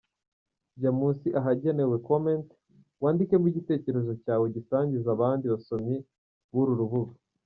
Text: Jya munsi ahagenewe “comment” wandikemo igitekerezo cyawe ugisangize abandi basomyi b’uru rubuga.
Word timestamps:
Jya 0.79 0.91
munsi 0.99 1.27
ahagenewe 1.39 1.95
“comment” 2.07 2.47
wandikemo 3.03 3.45
igitekerezo 3.51 4.11
cyawe 4.23 4.43
ugisangize 4.45 5.07
abandi 5.15 5.45
basomyi 5.53 5.97
b’uru 6.53 6.73
rubuga. 6.81 7.13